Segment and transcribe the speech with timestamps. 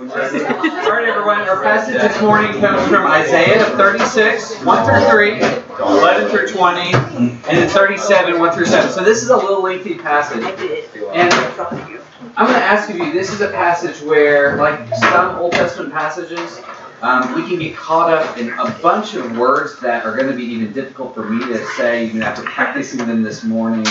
[0.00, 1.40] All right, everyone.
[1.40, 5.32] Our passage this morning comes from Isaiah 36, 1 through 3,
[5.78, 8.92] 11 through 20, and then 37, 1 through 7.
[8.92, 10.42] So this is a little lengthy passage.
[11.12, 11.30] And
[12.34, 15.92] I'm going to ask of you, this is a passage where, like some Old Testament
[15.92, 16.62] passages,
[17.02, 20.34] um, we can get caught up in a bunch of words that are going to
[20.34, 23.84] be even difficult for me to say, even after practicing them this morning,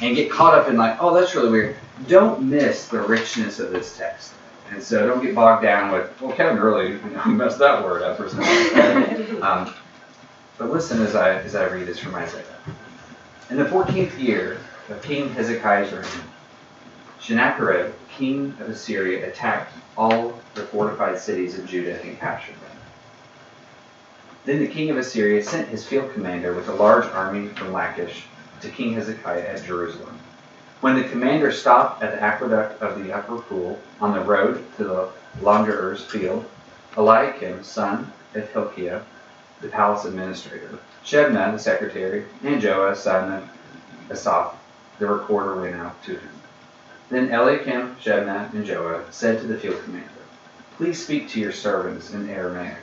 [0.00, 1.76] and get caught up in like, oh, that's really weird.
[2.08, 4.32] Don't miss the richness of this text.
[4.72, 8.30] And so don't get bogged down with, well, Kevin really messed that word up or
[8.30, 9.42] something.
[9.42, 9.74] um,
[10.56, 12.44] but listen as I, as I read this from Isaiah.
[13.50, 14.58] In the 14th year
[14.88, 16.24] of King Hezekiah's reign,
[17.20, 22.76] Sennacherib, king of Assyria, attacked all the fortified cities of Judah and captured them.
[24.46, 28.24] Then the king of Assyria sent his field commander with a large army from Lachish
[28.62, 30.18] to King Hezekiah at Jerusalem.
[30.82, 34.82] When the commander stopped at the aqueduct of the upper pool on the road to
[34.82, 35.10] the
[35.40, 36.44] launderer's field,
[36.96, 39.02] Eliakim, son of Hilkiah,
[39.60, 43.48] the palace administrator, Shebna, the secretary, and Joah, son of
[44.10, 44.56] Asaph,
[44.98, 46.40] the recorder, went out to him.
[47.10, 50.10] Then Eliakim, Shebna, and Joah said to the field commander,
[50.78, 52.78] Please speak to your servants in Aramaic,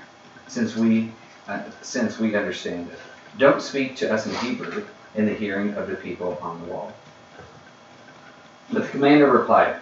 [0.47, 1.11] since we,
[1.49, 2.99] uh, since we understand it.
[3.37, 6.93] Don't speak to us in Hebrew in the hearing of the people on the wall.
[8.71, 9.77] But the commander replied,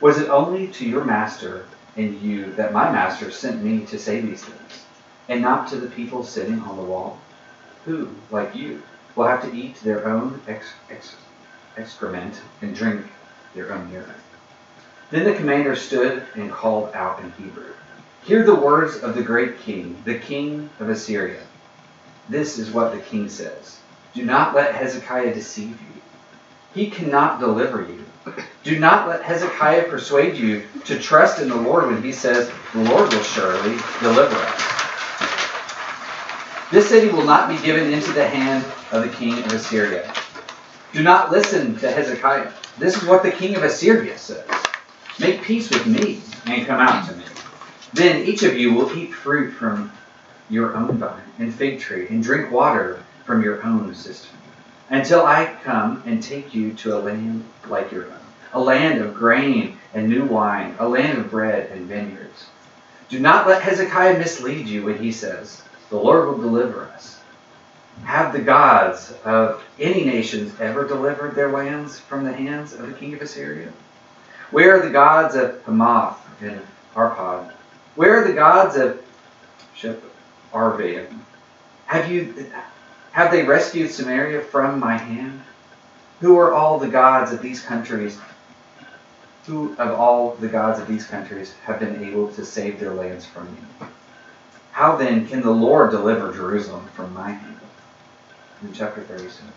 [0.00, 4.20] Was it only to your master and you that my master sent me to say
[4.20, 4.86] these things,
[5.28, 7.18] and not to the people sitting on the wall,
[7.84, 8.82] who, like you,
[9.14, 11.16] will have to eat their own ex- ex-
[11.76, 13.04] excrement and drink
[13.54, 14.08] their own urine?
[15.10, 17.72] Then the commander stood and called out in Hebrew,
[18.22, 21.42] Hear the words of the great king, the king of Assyria.
[22.30, 23.78] This is what the king says
[24.14, 26.00] Do not let Hezekiah deceive you.
[26.74, 28.05] He cannot deliver you
[28.62, 32.82] do not let Hezekiah persuade you to trust in the Lord when he says, The
[32.82, 34.76] Lord will surely deliver us.
[36.72, 40.12] This city will not be given into the hand of the king of Assyria.
[40.92, 42.52] Do not listen to Hezekiah.
[42.78, 44.48] This is what the king of Assyria says
[45.20, 47.24] Make peace with me and come out to me.
[47.94, 49.92] Then each of you will eat fruit from
[50.50, 54.36] your own vine and fig tree and drink water from your own cistern
[54.90, 58.18] until I come and take you to a land like your own,
[58.52, 62.46] a land of grain and new wine, a land of bread and vineyards.
[63.08, 67.20] Do not let Hezekiah mislead you when he says, The Lord will deliver us.
[68.04, 72.92] Have the gods of any nations ever delivered their lands from the hands of the
[72.92, 73.72] king of Assyria?
[74.50, 76.60] Where are the gods of Hamath and
[76.94, 77.52] Arpad?
[77.94, 79.02] Where are the gods of
[79.74, 80.02] Shep
[80.52, 81.08] Arvad?
[81.86, 82.50] Have you
[83.16, 85.40] have they rescued Samaria from my hand?
[86.20, 88.18] Who are all the gods of these countries?
[89.46, 93.24] Who of all the gods of these countries have been able to save their lands
[93.24, 93.88] from me?
[94.72, 97.56] How then can the Lord deliver Jerusalem from my hand?
[98.60, 99.50] In chapter 37.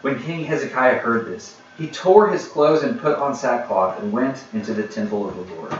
[0.00, 4.42] When King Hezekiah heard this, he tore his clothes and put on sackcloth and went
[4.52, 5.78] into the temple of the Lord.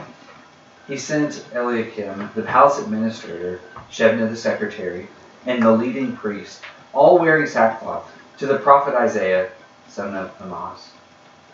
[0.87, 3.59] He sent Eliakim, the palace administrator,
[3.91, 5.09] Shebna the secretary,
[5.45, 6.61] and the leading priest,
[6.93, 9.49] all wearing sackcloth, to the prophet Isaiah,
[9.87, 10.89] son of Amoz.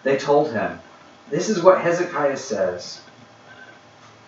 [0.04, 0.80] They told him,
[1.30, 3.02] This is what Hezekiah says.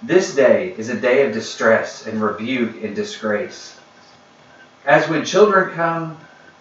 [0.03, 3.77] This day is a day of distress and rebuke and disgrace.
[4.85, 6.17] As when children come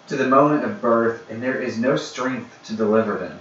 [0.08, 3.38] to the moment of birth and there is no strength to deliver them.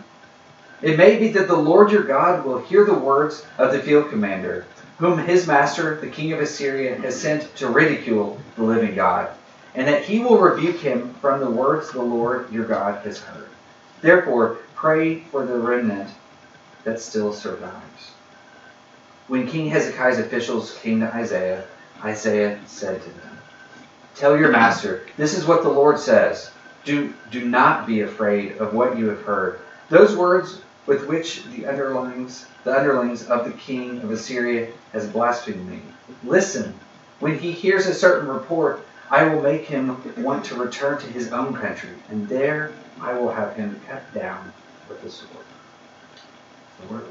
[0.81, 4.09] It may be that the Lord your God will hear the words of the field
[4.09, 4.65] commander,
[4.97, 9.29] whom his master, the king of Assyria, has sent to ridicule the living God
[9.75, 13.49] and that he will rebuke him from the words the Lord your God has heard.
[14.01, 16.09] Therefore, pray for the remnant
[16.83, 18.11] that still survives.
[19.27, 21.65] When King Hezekiah's officials came to Isaiah,
[22.03, 23.37] Isaiah said to them,
[24.15, 26.51] Tell your master, this is what the Lord says.
[26.83, 29.59] Do, do not be afraid of what you have heard.
[29.89, 35.69] Those words with which the underlings, the underlings of the king of Assyria has blasphemed
[35.69, 35.79] me.
[36.23, 36.73] Listen,
[37.19, 41.31] when he hears a certain report, I will make him want to return to his
[41.31, 42.71] own country, and there
[43.01, 44.53] I will have him cut down
[44.87, 45.31] with the sword.
[46.81, 47.05] The word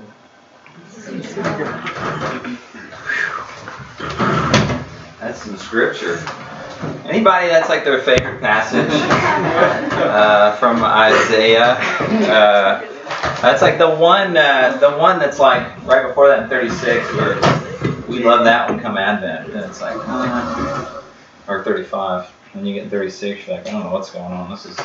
[5.18, 6.22] That's some scripture.
[7.04, 8.88] Anybody that's like their favorite passage
[9.98, 11.72] uh, from Isaiah?
[12.30, 12.86] Uh,
[13.42, 17.34] that's like the one, uh, the one that's like right before that in 36, where
[18.06, 20.94] we love that one come Advent, and it's like.
[21.48, 22.30] Or 35.
[22.54, 24.50] and you get 36, you're like, I don't know what's going on.
[24.50, 24.78] This is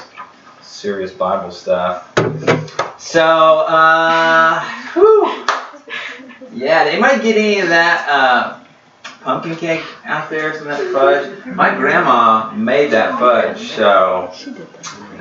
[0.62, 2.14] serious Bible stuff.
[2.98, 4.64] So, uh,
[4.94, 5.46] whew.
[6.54, 8.60] Yeah, they might get any of that uh,
[9.24, 11.46] pumpkin cake out there, some of that fudge.
[11.46, 14.32] My grandma made that fudge, so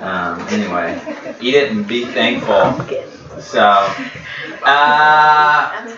[0.00, 1.00] um, anyway,
[1.40, 2.72] eat it and be thankful.
[3.40, 3.62] So,
[4.64, 5.96] uh,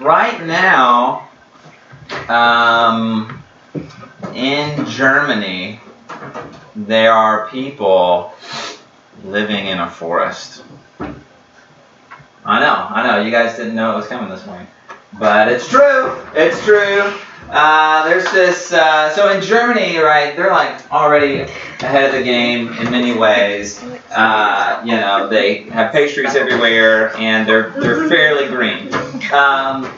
[0.00, 1.28] right now,
[2.28, 3.42] um,
[4.34, 5.80] in Germany,
[6.76, 8.34] there are people
[9.24, 10.64] living in a forest.
[12.46, 13.22] I know, I know.
[13.22, 14.66] You guys didn't know it was coming this morning,
[15.18, 16.20] but it's true.
[16.34, 17.14] It's true.
[17.50, 18.72] Uh, there's this.
[18.72, 20.36] Uh, so in Germany, right?
[20.36, 23.82] They're like already ahead of the game in many ways.
[24.14, 28.92] Uh, you know, they have pastries everywhere, and they're they're fairly green.
[29.32, 29.90] Um,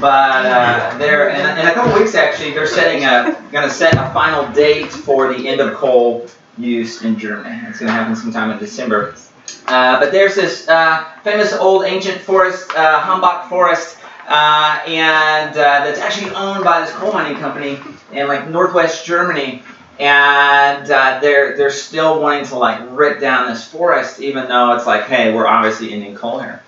[0.00, 3.94] but uh, they're in, in a couple weeks actually, they're setting a going to set
[3.94, 6.26] a final date for the end of coal
[6.58, 7.60] use in Germany.
[7.68, 9.14] It's going to happen sometime in December.
[9.66, 13.98] Uh, but there's this uh, famous old ancient forest, uh, Forest,
[14.28, 17.78] uh, and uh, that's actually owned by this coal mining company
[18.12, 19.62] in like northwest Germany.
[19.98, 24.86] And uh, they're they're still wanting to like rip down this forest, even though it's
[24.86, 26.62] like, hey, we're obviously ending coal here.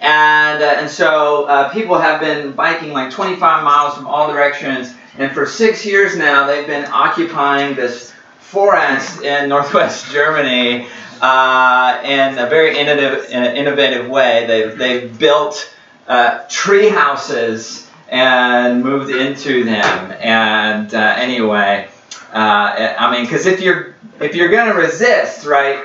[0.00, 5.44] And and so people have been biking like 25 miles from all directions, and for
[5.46, 10.88] six years now they've been occupying this forest in northwest Germany
[11.20, 14.46] uh, in a very innovative, innovative way.
[14.46, 15.72] They've, they've built
[16.08, 20.12] uh, tree houses and moved into them.
[20.20, 21.88] And uh, anyway,
[22.32, 25.84] uh, I mean, because if you're if you're going to resist, right,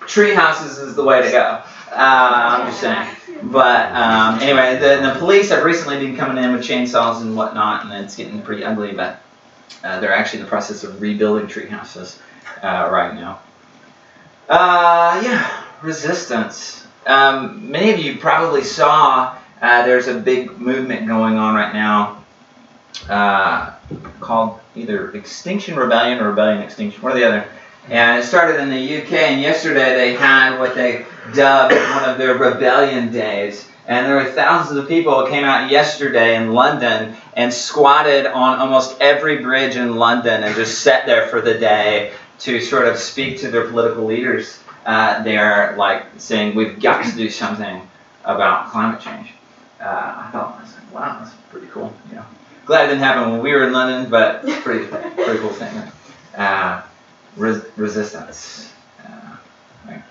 [0.00, 1.62] tree houses is the way to go.
[1.90, 3.08] Uh, I'm just saying.
[3.42, 7.84] But um, anyway, the, the police have recently been coming in with chainsaws and whatnot,
[7.84, 8.92] and it's getting pretty ugly.
[8.92, 9.20] But
[9.82, 12.18] uh, they're actually in the process of rebuilding tree houses
[12.62, 13.40] right now.
[14.48, 16.86] Uh, yeah, resistance.
[17.06, 22.24] Um, many of you probably saw uh, there's a big movement going on right now
[23.08, 23.74] uh,
[24.20, 27.48] called either Extinction Rebellion or Rebellion Extinction, one or the other.
[27.88, 31.04] And it started in the UK, and yesterday they had what they
[31.34, 33.68] dubbed one of their rebellion days.
[33.86, 38.58] And there were thousands of people who came out yesterday in London and squatted on
[38.58, 42.96] almost every bridge in London and just sat there for the day to sort of
[42.96, 44.58] speak to their political leaders.
[44.86, 47.86] Uh, they're like saying we've got to do something
[48.24, 49.32] about climate change.
[49.78, 51.92] Uh, I thought I was like, wow, that's pretty cool.
[52.08, 52.24] You know,
[52.64, 55.82] glad it didn't happen when we were in London, but pretty pretty cool thing.
[56.34, 56.82] Uh,
[57.36, 58.72] res- resistance.
[59.04, 59.36] Uh,
[59.86, 60.02] right.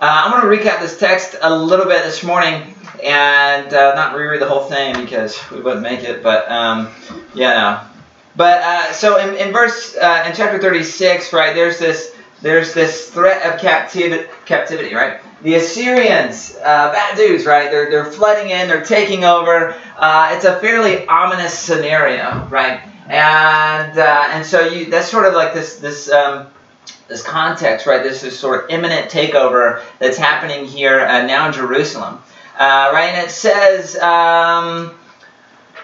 [0.00, 4.16] Uh, I'm going to recap this text a little bit this morning and uh, not
[4.16, 6.90] reread the whole thing because we wouldn't make it, but um,
[7.34, 7.88] yeah.
[8.36, 11.54] But uh, so in, in verse uh, in chapter 36, right?
[11.54, 15.20] There's this there's this threat of captivity, captivity, right?
[15.42, 17.70] The Assyrians, uh, bad dudes, right?
[17.70, 19.74] They're they're flooding in, they're taking over.
[19.96, 22.80] Uh, it's a fairly ominous scenario, right?
[23.10, 26.10] And uh, and so you that's sort of like this this.
[26.10, 26.46] Um,
[27.08, 28.04] this context, right?
[28.04, 32.22] This is sort of imminent takeover that's happening here uh, now in Jerusalem,
[32.56, 33.10] right?
[33.12, 34.94] And it says, um,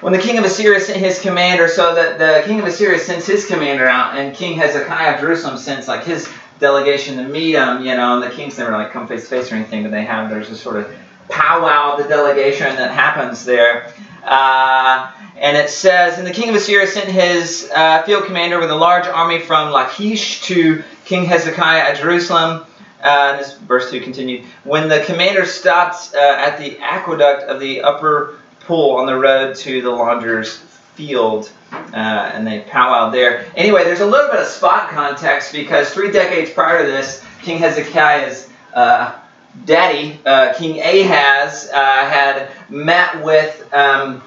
[0.00, 3.26] when the king of Assyria sent his commander, so that the king of Assyria sends
[3.26, 6.30] his commander out, and King Hezekiah of Jerusalem sends like his
[6.60, 9.50] delegation to meet him, you know, and the kings never like come face to face
[9.50, 10.94] or anything, but they have there's a sort of
[11.28, 13.92] powwow the delegation that happens there.
[14.26, 18.70] Uh, and it says, and the king of Assyria sent his uh, field commander with
[18.70, 22.66] a large army from Lachish to King Hezekiah at Jerusalem.
[23.02, 24.44] Uh, and this verse 2 continued.
[24.64, 29.54] When the commander stopped uh, at the aqueduct of the upper pool on the road
[29.56, 30.56] to the launder's
[30.94, 33.46] field, uh, and they powwowed there.
[33.54, 37.58] Anyway, there's a little bit of spot context because three decades prior to this, King
[37.58, 39.20] Hezekiah's uh,
[39.64, 44.22] daddy, uh, King Ahaz, uh, had met with um,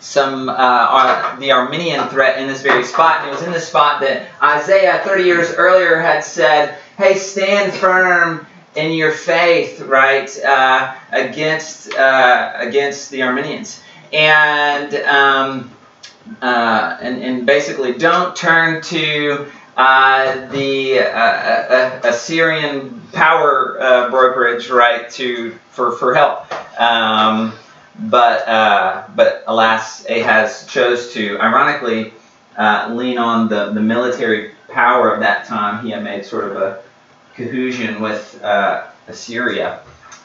[0.00, 4.00] some uh, the Aramean threat in this very spot, and it was in this spot
[4.00, 10.94] that Isaiah, 30 years earlier, had said, "Hey, stand firm." in your faith, right, uh,
[11.10, 15.70] against uh, against the Arameans, and um,
[16.40, 25.10] uh, and and basically don't turn to uh, the uh, uh, Assyrian power brokerage, right,
[25.10, 26.52] to for for help.
[26.80, 27.54] Um,
[27.98, 28.46] but
[29.14, 32.12] but alas, Ahaz chose to ironically
[32.94, 35.84] lean on the the military power of that time.
[35.84, 36.82] He had made sort of a
[37.34, 39.80] cohesion with uh, Assyria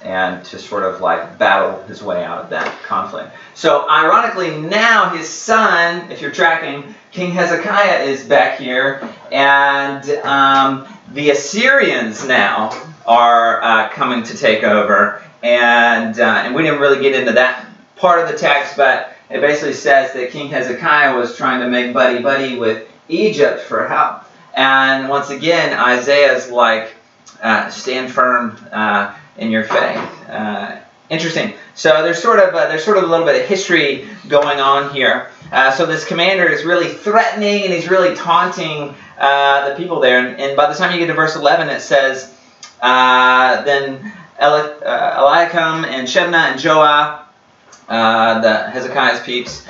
[0.08, 3.30] and to sort of like battle his way out of that conflict.
[3.56, 10.88] So, ironically, now his son, if you're tracking, King Hezekiah is back here, and um,
[11.12, 12.70] the Assyrians now
[13.06, 15.22] are uh, coming to take over.
[15.44, 19.42] And, uh, and we didn't really get into that part of the text, but it
[19.42, 24.24] basically says that King Hezekiah was trying to make buddy buddy with Egypt for help.
[24.54, 26.94] And once again, Isaiah's like,
[27.42, 30.30] uh, stand firm uh, in your faith.
[30.30, 30.80] Uh,
[31.10, 31.54] interesting.
[31.76, 34.94] So there's sort of uh, there's sort of a little bit of history going on
[34.94, 35.30] here.
[35.52, 40.26] Uh, so this commander is really threatening and he's really taunting uh, the people there.
[40.26, 42.36] And, and, by the time you get to verse 11, it says,
[42.82, 47.24] then Eli- Eliakim and Shebna and Joah,
[47.88, 49.66] the Hezekiah's peeps,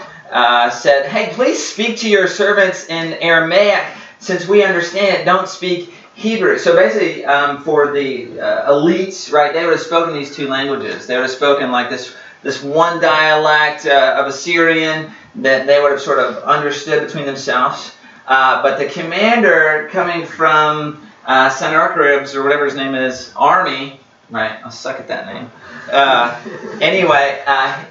[0.82, 3.86] said, "Hey, please speak to your servants in Aramaic."
[4.20, 6.58] since we understand it, don't speak Hebrew.
[6.58, 11.06] So basically, um, for the uh, elites, right, they would have spoken these two languages.
[11.06, 15.92] They would have spoken like this this one dialect uh, of Assyrian that they would
[15.92, 17.96] have sort of understood between themselves.
[18.26, 24.00] Uh, but the commander coming from uh, Sennacherib's or whatever his name is, army,
[24.32, 24.60] right?
[24.66, 25.52] I'll suck at that name.
[25.92, 26.42] Uh,
[26.82, 27.86] anyway, uh,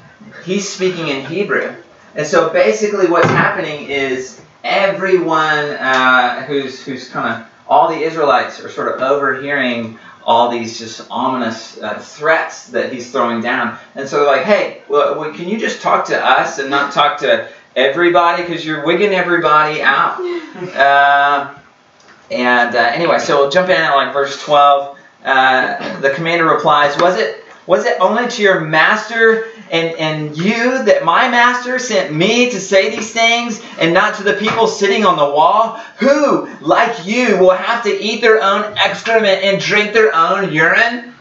[0.45, 1.77] he's speaking in Hebrew.
[2.17, 8.61] And so basically, what's happening is everyone uh, who's who's kind of all the Israelites
[8.61, 14.09] are sort of overhearing all these just ominous uh, threats that he's throwing down, and
[14.09, 17.49] so they're like, "Hey, well, can you just talk to us and not talk to
[17.77, 20.21] everybody because you're wigging everybody out?"
[20.57, 21.55] Uh,
[22.31, 24.99] and uh, anyway, so we'll jump in at like verse 12.
[25.23, 30.85] Uh, the commander replies, "Was it was it only to your master and, and you
[30.85, 35.05] that my master sent me to say these things and not to the people sitting
[35.05, 39.93] on the wall who, like you, will have to eat their own excrement and drink
[39.93, 41.13] their own urine?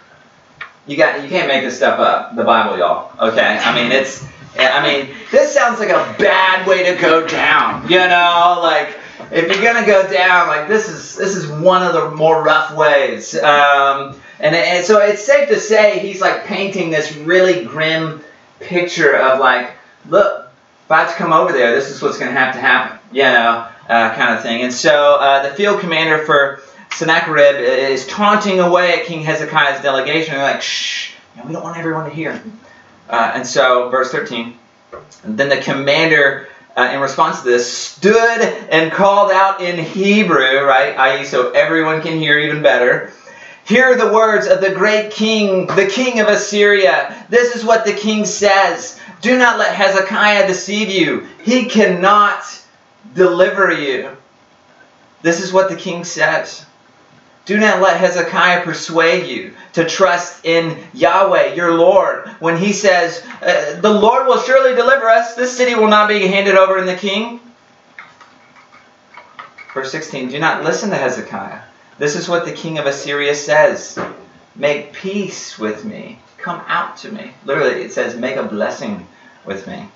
[0.88, 2.36] You got you can't make this stuff up.
[2.36, 3.12] The Bible, y'all.
[3.32, 3.58] Okay?
[3.60, 4.24] I mean it's
[4.58, 7.90] I mean, this sounds like a bad way to go down.
[7.90, 8.98] You know, like
[9.32, 12.76] if you're gonna go down, like this is this is one of the more rough
[12.76, 13.36] ways.
[13.38, 18.22] Um, and, and so it's safe to say he's like painting this really grim
[18.60, 19.72] picture of like,
[20.08, 20.52] look,
[20.90, 23.68] have to come over there, this is what's going to have to happen, you know,
[23.90, 24.62] uh, kind of thing.
[24.62, 26.62] And so uh, the field commander for
[26.92, 30.36] Sennacherib is taunting away at King Hezekiah's delegation.
[30.36, 31.14] They're like, shh,
[31.46, 32.42] we don't want everyone to hear.
[33.10, 34.58] Uh, and so, verse 13,
[35.24, 40.98] then the commander, uh, in response to this, stood and called out in Hebrew, right?
[40.98, 43.12] I.e., so everyone can hear even better.
[43.66, 47.26] Hear the words of the great king, the king of Assyria.
[47.30, 51.28] This is what the king says Do not let Hezekiah deceive you.
[51.42, 52.44] He cannot
[53.16, 54.16] deliver you.
[55.24, 56.64] This is what the king says.
[57.46, 62.28] Do not let Hezekiah persuade you to trust in Yahweh, your Lord.
[62.40, 66.28] When he says, uh, The Lord will surely deliver us, this city will not be
[66.28, 67.40] handed over in the king.
[69.74, 71.62] Verse 16 Do not listen to Hezekiah.
[71.98, 73.98] This is what the king of Assyria says
[74.56, 76.20] Make peace with me.
[76.38, 77.32] Come out to me.
[77.46, 79.08] Literally, it says, Make a blessing
[79.46, 79.90] with me.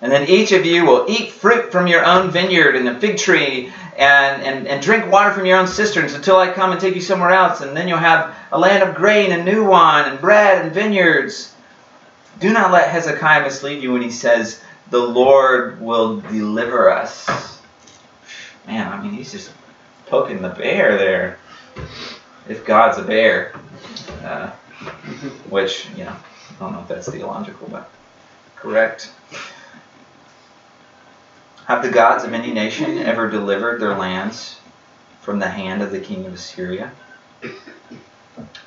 [0.00, 3.16] And then each of you will eat fruit from your own vineyard and the fig
[3.16, 6.94] tree and, and, and drink water from your own cisterns until I come and take
[6.94, 7.62] you somewhere else.
[7.62, 11.54] And then you'll have a land of grain and new wine and bread and vineyards.
[12.40, 17.26] Do not let Hezekiah mislead you when he says, The Lord will deliver us.
[18.66, 19.50] Man, I mean, he's just
[20.06, 21.38] poking the bear there.
[22.48, 23.54] If God's a bear,
[24.24, 24.50] uh,
[25.50, 26.16] which, you know,
[26.50, 27.90] I don't know if that's theological, but
[28.54, 29.10] correct.
[31.66, 34.60] Have the gods of any nation ever delivered their lands
[35.22, 36.92] from the hand of the king of Assyria?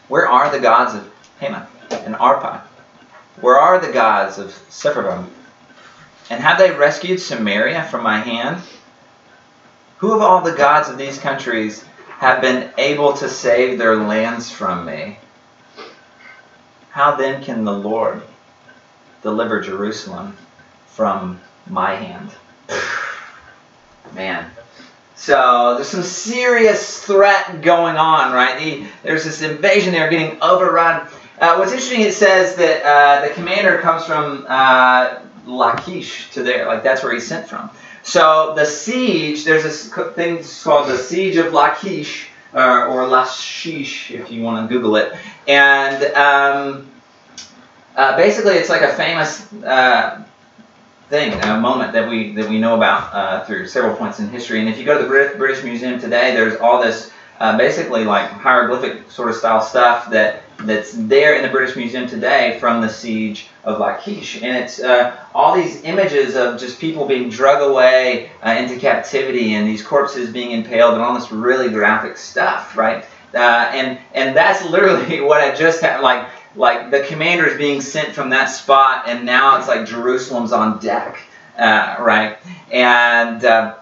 [0.10, 2.62] Where are the gods of Hamath and Arpad?
[3.40, 5.30] Where are the gods of Sepharvaim?
[6.30, 8.62] And have they rescued Samaria from my hand?
[10.00, 14.50] Who of all the gods of these countries have been able to save their lands
[14.50, 15.18] from me?
[16.92, 18.22] How then can the Lord
[19.22, 20.38] deliver Jerusalem
[20.88, 22.32] from my hand?
[24.14, 24.50] Man.
[25.16, 28.88] So there's some serious threat going on, right?
[29.04, 29.92] there's this invasion.
[29.92, 31.10] They're getting overrun.
[31.42, 36.68] Uh, what's interesting, it says that uh, the commander comes from uh, Lachish to there,
[36.68, 37.70] like that's where he's sent from.
[38.10, 44.32] So the siege, there's this thing called the Siege of Lachish, uh, or Lachish, if
[44.32, 45.16] you want to Google it.
[45.48, 46.90] And um,
[47.96, 50.24] uh, basically, it's like a famous uh,
[51.10, 54.60] thing, a moment that we that we know about uh, through several points in history.
[54.60, 58.28] And if you go to the British Museum today, there's all this uh, basically like
[58.32, 62.90] hieroglyphic sort of style stuff that that's there in the British Museum today from the
[62.90, 64.42] siege of Lachish.
[64.42, 69.54] And it's uh, all these images of just people being drug away uh, into captivity
[69.54, 73.06] and these corpses being impaled and all this really graphic stuff, right?
[73.34, 76.02] Uh, and and that's literally what I just had.
[76.02, 80.52] Like like the commander is being sent from that spot, and now it's like Jerusalem's
[80.52, 81.20] on deck,
[81.58, 82.38] uh, right?
[82.72, 83.76] And uh,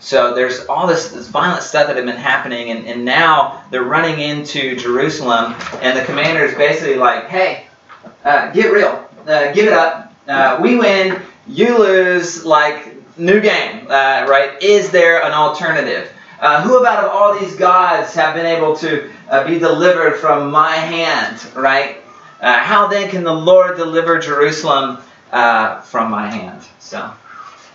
[0.00, 3.84] so there's all this, this violent stuff that had been happening, and, and now they're
[3.84, 7.66] running into Jerusalem, and the commander is basically like, hey,
[8.24, 10.12] uh, get real, uh, give it up.
[10.28, 14.62] Uh, we win, you lose, like, new game, uh, right?
[14.62, 16.12] Is there an alternative?
[16.40, 20.50] Uh, who about of all these gods have been able to uh, be delivered from
[20.50, 21.98] my hand, right?
[22.40, 24.98] how then can the Lord deliver Jerusalem
[25.30, 26.62] from my hand?
[26.78, 27.12] So,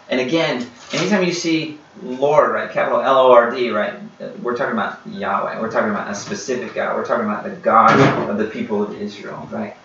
[0.09, 2.69] and again, anytime you see Lord, right?
[2.69, 3.93] Capital L O R D, right?
[4.41, 5.59] We're talking about Yahweh.
[5.59, 6.95] We're talking about a specific God.
[6.95, 9.75] We're talking about the God of the people of Israel, right?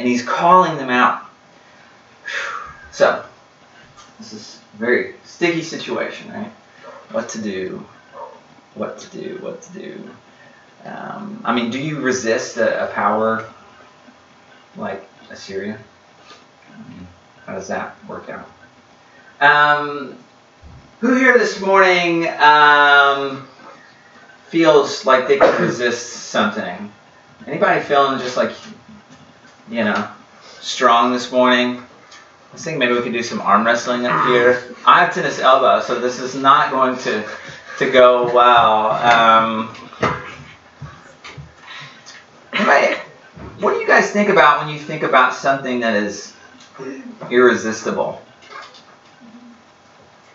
[0.00, 1.26] And He's calling them out.
[2.90, 3.22] So,
[4.18, 6.50] this is a very sticky situation, right?
[7.12, 7.86] What to do?
[8.74, 9.38] What to do?
[9.42, 10.10] What to do?
[10.86, 13.46] Um, I mean, do you resist a, a power
[14.74, 15.78] like Assyria?
[17.44, 18.48] How does that work out?
[19.42, 20.16] Um,
[21.00, 23.46] who here this morning um,
[24.48, 26.90] feels like they could resist something?
[27.46, 28.52] Anybody feeling just like,
[29.70, 30.08] you know,
[30.60, 31.76] strong this morning?
[31.76, 34.74] I was thinking maybe we could do some arm wrestling up here.
[34.84, 37.24] I have tennis elbow, so this is not going to
[37.78, 38.90] to go well.
[38.90, 39.74] Um,
[42.52, 42.96] anybody,
[43.60, 46.34] what do you guys think about when you think about something that is
[47.30, 48.20] irresistible?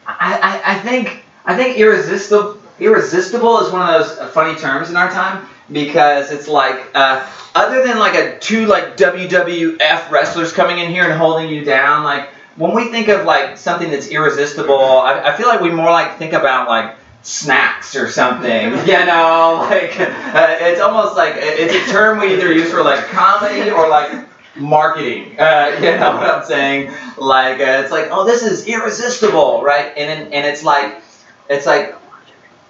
[0.07, 4.97] I, I, I think I think irresistible irresistible is one of those funny terms in
[4.97, 10.79] our time because it's like uh, other than like a two like WWF wrestlers coming
[10.79, 14.79] in here and holding you down like when we think of like something that's irresistible
[14.79, 19.67] I, I feel like we more like think about like snacks or something you know
[19.69, 23.89] like uh, it's almost like it's a term we either use for like comedy or
[23.89, 25.39] like marketing.
[25.39, 26.91] Uh, you know what I'm saying?
[27.17, 29.93] Like uh, it's like, oh, this is irresistible, right?
[29.97, 31.01] And and it's like,
[31.49, 31.95] it's like,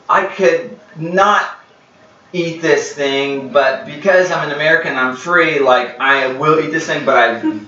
[0.10, 1.54] I could not
[2.33, 5.59] eat this thing, but because I'm an American, I'm free.
[5.59, 7.59] Like I will eat this thing, but I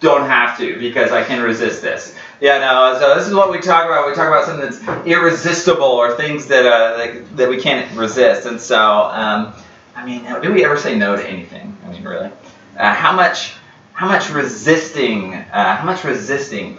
[0.00, 2.14] don't have to because I can resist this.
[2.40, 2.98] Yeah, no.
[3.00, 4.08] So this is what we talk about.
[4.08, 8.46] We talk about something that's irresistible or things that uh, like, that we can't resist.
[8.46, 9.52] And so, um,
[9.96, 11.76] I mean, do we ever say no to anything?
[11.84, 12.30] I mean, really?
[12.76, 13.54] Uh, how much
[13.92, 16.78] how much resisting uh, how much resisting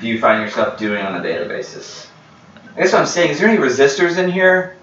[0.00, 2.10] do you find yourself doing on a daily basis?
[2.74, 4.76] I guess what I'm saying is there any resistors in here?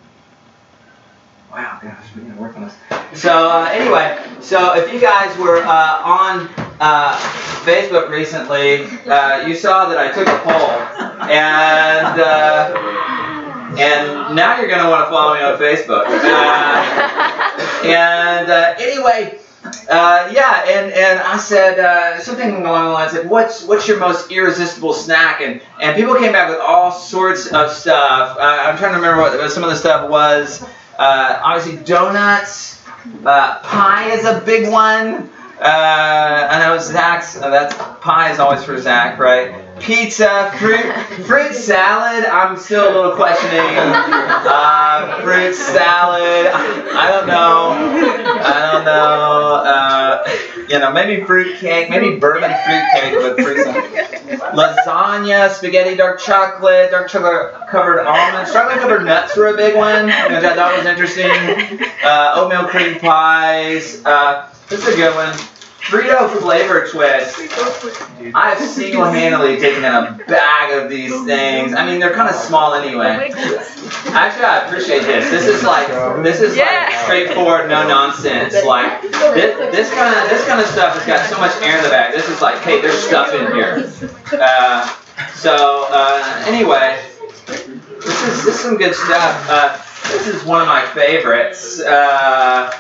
[1.52, 3.22] Wow, gosh, we gotta work on this.
[3.22, 6.48] So uh, anyway, so if you guys were uh, on
[6.80, 7.18] uh,
[7.66, 10.72] Facebook recently, uh, you saw that I took a poll,
[11.30, 12.22] and
[13.78, 16.06] and now you're gonna want to follow me on Facebook.
[17.86, 18.50] and
[18.82, 19.38] anyway.
[19.90, 24.00] Uh, yeah, and, and I said uh, something along the lines of, "What's what's your
[24.00, 28.38] most irresistible snack?" And and people came back with all sorts of stuff.
[28.40, 30.66] Uh, I'm trying to remember what some of the stuff was.
[31.02, 32.80] Uh, obviously, donuts.
[33.26, 35.32] Uh, pie is a big one.
[35.60, 37.34] Uh, I know Zach's.
[37.34, 39.52] that's pie is always for Zach, right?
[39.82, 40.94] Pizza, fruit,
[41.26, 42.26] fruit salad.
[42.26, 43.60] I'm still a little questioning.
[43.60, 46.48] Uh, fruit salad.
[46.48, 47.72] I don't know.
[48.44, 49.56] I don't know.
[49.66, 50.24] Uh,
[50.70, 51.90] you know, maybe fruit cake.
[51.90, 54.40] Maybe bourbon fruit cake with fruit salad.
[54.54, 60.08] Lasagna, spaghetti, dark chocolate, dark chocolate covered almonds, chocolate covered nuts were a big one.
[60.08, 61.32] That, that was interesting.
[62.04, 64.04] Uh, oatmeal cream pies.
[64.06, 65.36] Uh, this is a good one.
[65.82, 67.40] Frito flavor twist.
[68.36, 71.74] I've single-handedly taken in a bag of these things.
[71.74, 73.32] I mean, they're kind of small anyway.
[74.14, 75.30] Actually, I appreciate this.
[75.32, 75.88] This is like
[76.24, 78.54] this is like straightforward, no nonsense.
[78.64, 81.84] Like this, this kind of this kind of stuff has got so much air in
[81.84, 82.14] the bag.
[82.14, 83.92] This is like, hey, there's stuff in here.
[84.40, 84.88] Uh,
[85.34, 87.04] so uh, anyway,
[87.48, 89.48] this is this is some good stuff.
[89.50, 89.78] Uh,
[90.12, 91.82] this is one of my favorites.
[91.82, 92.72] Uh,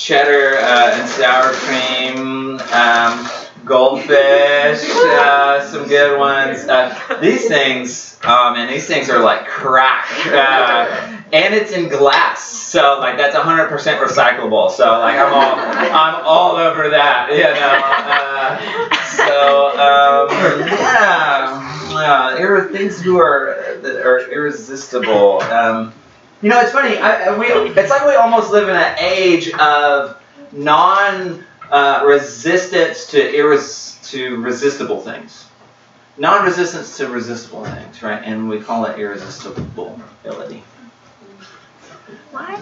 [0.00, 3.28] cheddar uh, and sour cream, um,
[3.66, 6.64] goldfish, uh, some good ones.
[6.64, 10.06] Uh, these things, oh man, these things are like crack.
[10.26, 14.70] Uh, and it's in glass, so like that's 100% recyclable.
[14.70, 15.54] So like I'm all
[15.94, 17.80] I'm all over that, you know.
[18.10, 25.42] Uh, so um, yeah, yeah, things who are that are irresistible.
[25.42, 25.92] Um,
[26.42, 26.96] you know, it's funny.
[26.96, 30.20] I, we, it's like we almost live in an age of
[30.52, 35.46] non uh, resistance to irres- to resistible things,
[36.16, 38.22] non resistance to resistible things, right?
[38.24, 40.62] And we call it irresistibility.
[42.30, 42.60] What?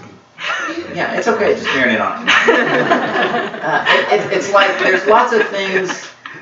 [0.95, 1.55] Yeah, it's okay.
[1.55, 2.31] Just marinate on it.
[3.63, 4.33] uh, it, it.
[4.39, 5.91] It's like there's lots of things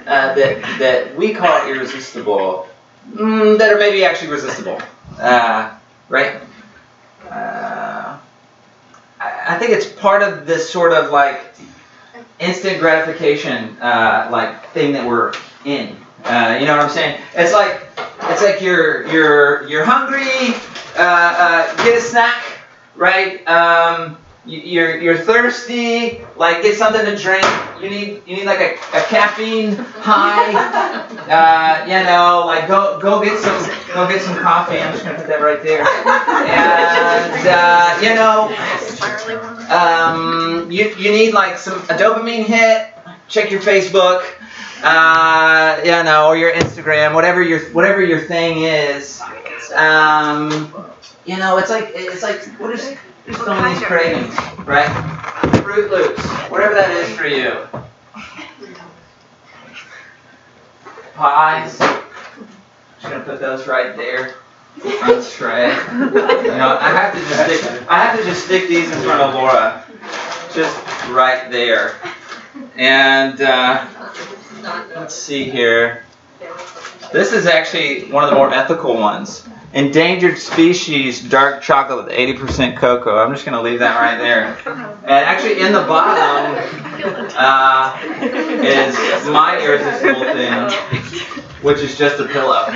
[0.06, 2.68] uh, that that we call irresistible
[3.10, 4.80] mm, that are maybe actually resistible,
[5.18, 5.76] uh,
[6.08, 6.40] right?
[7.30, 8.18] Uh,
[9.20, 11.54] I, think it's part of this sort of like
[12.38, 15.32] instant gratification uh, like thing that we're
[15.64, 15.96] in.
[16.24, 17.20] Uh, you know what I'm saying?
[17.34, 17.82] It's like
[18.22, 20.54] it's like you're you're you're hungry.
[20.96, 22.42] Uh, uh, get a snack,
[22.94, 23.46] right?
[23.48, 26.20] Um, you're you're thirsty.
[26.36, 27.44] Like get something to drink.
[27.80, 31.02] You need you need like a, a caffeine high.
[31.26, 33.58] Uh, you know, like go go get some
[33.92, 34.78] go get some coffee.
[34.78, 35.80] I'm just gonna put that right there.
[35.80, 38.54] And uh, you know,
[39.74, 42.92] um, you you need like some a dopamine hit.
[43.28, 44.24] Check your Facebook.
[44.84, 49.20] Uh, you know, or your Instagram, whatever your whatever your thing is.
[49.74, 50.72] Um,
[51.24, 54.34] you know, it's like it's like what is these cravings,
[54.64, 54.86] right?
[55.62, 57.66] Froot Loops, whatever that is for you.
[61.14, 61.78] Pies.
[61.78, 64.34] Just gonna put those right there
[64.84, 65.70] on the tray.
[65.70, 67.90] You know, I have to just stick.
[67.90, 69.84] I have to just stick these in front of Laura,
[70.54, 70.76] just
[71.08, 71.94] right there.
[72.76, 73.86] And uh,
[74.94, 76.04] let's see here.
[77.12, 79.48] This is actually one of the more ethical ones.
[79.72, 83.18] Endangered species dark chocolate with 80% cocoa.
[83.18, 84.56] I'm just going to leave that right there.
[84.66, 86.56] And actually, in the bottom
[87.36, 87.98] uh,
[88.64, 90.70] is my irresistible thing,
[91.62, 92.66] which is just a pillow.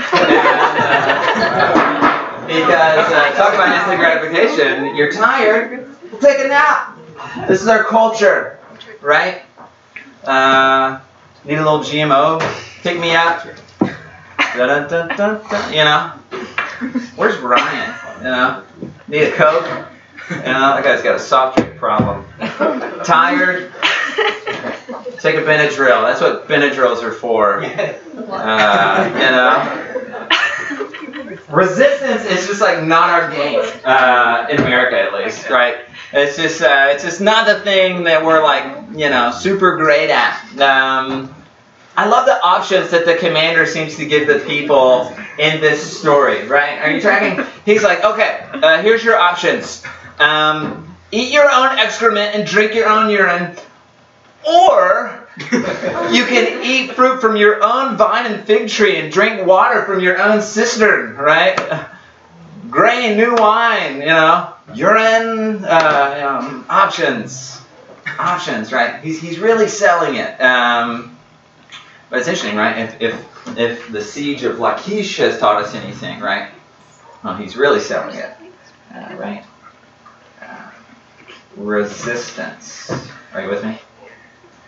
[2.50, 4.96] And, uh, because uh, talk about instant gratification.
[4.96, 6.98] You're tired, We'll take a nap.
[7.46, 8.59] This is our culture,
[9.00, 9.42] right?
[10.24, 10.98] Uh,
[11.44, 12.40] need a little GMO.
[12.83, 13.46] Pick me up.
[15.70, 16.12] You know.
[17.16, 17.94] Where's Ryan?
[18.18, 18.64] You know,
[19.08, 19.86] need a Coke?
[20.30, 22.24] You know, that guy's got a soft drink problem.
[23.04, 23.72] Tired?
[25.18, 26.02] Take a Benadryl.
[26.02, 27.62] That's what Benadryls are for.
[27.64, 29.86] Uh, you know.
[31.50, 35.78] Resistance is just like not our game uh, in America, at least, right?
[36.12, 40.10] It's just uh, it's just not the thing that we're like you know super great
[40.10, 40.58] at.
[40.60, 41.34] Um,
[42.00, 46.46] I love the options that the commander seems to give the people in this story,
[46.46, 46.78] right?
[46.78, 47.44] Are you tracking?
[47.66, 49.84] He's like, okay, uh, here's your options.
[50.18, 53.54] Um, eat your own excrement and drink your own urine,
[54.48, 55.28] or
[56.10, 60.00] you can eat fruit from your own vine and fig tree and drink water from
[60.00, 61.86] your own cistern, right?
[62.70, 67.60] Grain, new wine, you know, urine, uh, um, options,
[68.18, 69.04] options, right?
[69.04, 70.40] He's, he's really selling it.
[70.40, 71.18] Um,
[72.11, 72.77] but it's interesting, right?
[72.79, 76.51] If, if, if the siege of Lachish has taught us anything, right?
[77.23, 78.35] Well, he's really selling it,
[78.92, 79.44] uh, right?
[80.42, 80.70] Uh,
[81.57, 82.90] resistance.
[83.33, 83.79] Are you with me?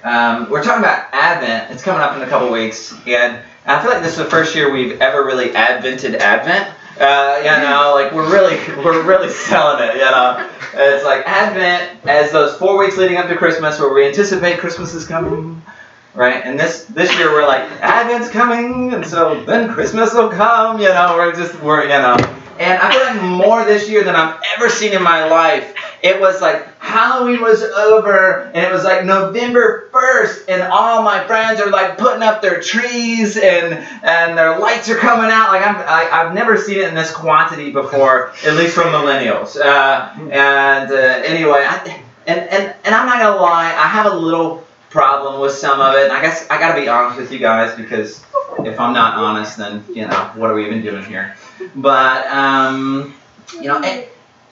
[0.04, 1.72] Um, we're talking about Advent.
[1.72, 4.54] It's coming up in a couple weeks, and I feel like this is the first
[4.54, 6.74] year we've ever really Advented Advent.
[7.00, 9.94] Uh, you know, like we're really we're really selling it.
[9.94, 14.06] You know, it's like Advent as those four weeks leading up to Christmas, where we
[14.06, 15.62] anticipate Christmas is coming
[16.14, 16.42] right?
[16.44, 20.80] And this this year we're like Advent's coming, and so then Christmas will come.
[20.80, 22.16] You know, we're just we're you know.
[22.58, 25.74] And I feel like more this year than I've ever seen in my life.
[26.02, 31.26] It was like Halloween was over, and it was like November 1st, and all my
[31.26, 35.48] friends are like putting up their trees, and and their lights are coming out.
[35.48, 39.56] Like I'm, I, I've never seen it in this quantity before, at least from millennials.
[39.56, 44.14] Uh, and uh, anyway, I, and, and and I'm not gonna lie, I have a
[44.14, 44.61] little
[44.92, 46.04] problem with some of it.
[46.04, 48.22] And I guess I got to be honest with you guys because
[48.60, 51.36] if I'm not honest, then you know what are we even doing here?
[51.74, 53.14] But um,
[53.54, 54.06] you know, and,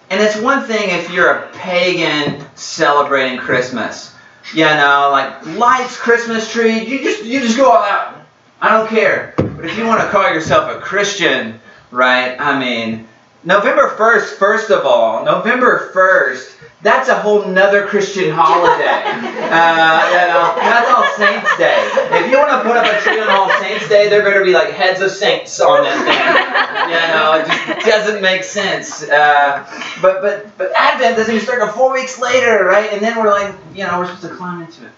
[0.09, 4.15] and it's one thing if you're a pagan celebrating Christmas.
[4.55, 6.81] You know, like lights, Christmas tree.
[6.85, 8.17] You just you just go all out.
[8.61, 9.35] I don't care.
[9.37, 12.39] But if you want to call yourself a Christian, right?
[12.41, 13.07] I mean,
[13.45, 19.39] November 1st, first of all, November 1st that's a whole nother Christian holiday.
[19.51, 21.91] Uh, you know, that's All Saints Day.
[22.13, 24.45] If you want to put up a tree on All Saints Day, they're going to
[24.45, 26.87] be like heads of saints on that thing.
[26.87, 29.03] You know, it just doesn't make sense.
[29.03, 29.67] Uh,
[30.01, 32.93] but but but Advent doesn't even start until four weeks later, right?
[32.93, 34.93] And then we're like, you know, we're supposed to climb into it.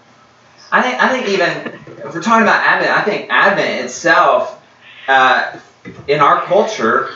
[0.71, 1.49] I think I think even
[2.05, 4.63] if we're talking about Advent, I think Advent itself,
[5.07, 5.57] uh,
[6.07, 7.09] in our culture,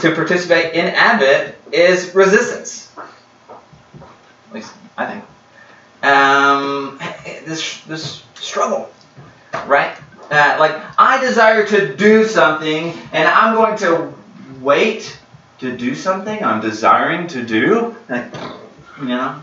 [0.00, 2.92] to participate in Advent is resistance
[4.52, 5.24] at least I think.
[6.02, 6.98] Um,
[7.46, 8.90] this this struggle,
[9.66, 9.96] right?
[10.30, 14.12] Uh, like I desire to do something, and I'm going to
[14.60, 15.18] wait
[15.60, 17.96] to do something I'm desiring to do.
[18.08, 18.34] Like,
[19.00, 19.42] You know?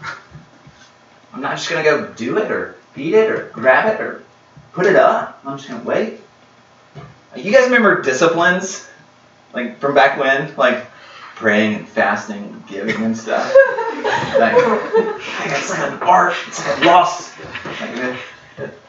[1.33, 4.23] I'm not just gonna go do it or eat it or grab it or
[4.73, 5.41] put it up.
[5.45, 6.21] I'm just gonna wait.
[7.35, 8.87] You guys remember disciplines?
[9.53, 10.55] Like from back when?
[10.55, 10.85] Like
[11.39, 13.45] praying and fasting and giving and stuff.
[14.37, 14.53] like,
[15.45, 16.35] it's like an art.
[16.47, 17.33] It's like a lost.
[17.65, 18.17] Like,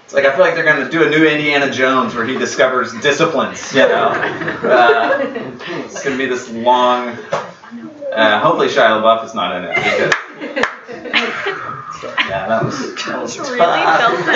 [0.05, 2.93] it's like I feel like they're gonna do a new Indiana Jones where he discovers
[3.01, 3.73] disciplines.
[3.73, 4.09] You know,
[4.65, 5.21] uh,
[5.85, 7.11] it's gonna be this long.
[8.13, 10.15] Uh, hopefully Shia LaBeouf is not in it because.
[12.03, 14.25] Yeah, that was, that was Really tough.
[14.25, 14.31] felt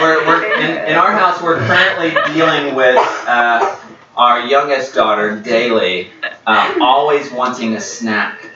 [0.00, 1.40] we're, we're in, in our house.
[1.42, 3.76] We're currently dealing with uh,
[4.18, 6.10] our youngest daughter, daily,
[6.46, 8.50] uh, always wanting a snack,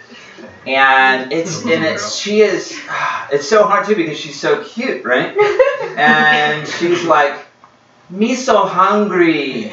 [0.66, 2.78] and it's and it's she is
[3.32, 5.36] it's so hard too because she's so cute, right?
[5.94, 7.46] And she's like,
[8.08, 9.70] me so hungry.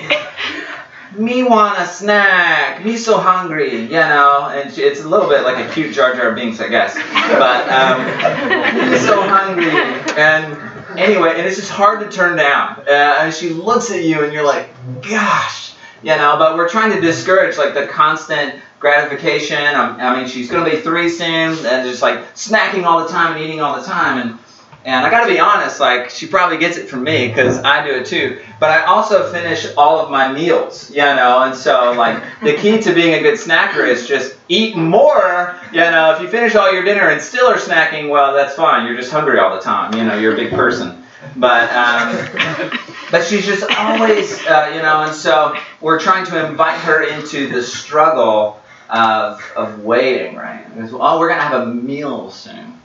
[1.17, 2.83] Me want a snack.
[2.83, 4.49] Me so hungry, you know.
[4.49, 6.95] And she, it's a little bit like a cute Jar Jar Binks, I guess.
[6.95, 9.71] But um, me so hungry.
[10.17, 12.83] And anyway, and it's just hard to turn down.
[12.87, 14.69] Uh, and she looks at you, and you're like,
[15.01, 15.73] gosh,
[16.03, 16.35] you know.
[16.37, 19.75] But we're trying to discourage like the constant gratification.
[19.75, 23.35] Um, I mean, she's gonna be three soon, and just like snacking all the time
[23.35, 24.39] and eating all the time, and
[24.85, 27.91] and I gotta be honest, like she probably gets it from me because I do
[27.95, 28.41] it too.
[28.61, 31.43] But I also finish all of my meals, you know.
[31.43, 35.59] And so like the key to being a good snacker is just eat more.
[35.73, 38.87] You know, if you finish all your dinner and still are snacking, well, that's fine.
[38.87, 39.93] You're just hungry all the time.
[39.93, 41.03] You know, you're a big person.
[41.35, 42.79] But um,
[43.11, 45.03] but she's just always, uh, you know.
[45.03, 50.65] And so we're trying to invite her into the struggle of of waiting, right?
[50.73, 52.79] Because, oh, we're gonna have a meal soon.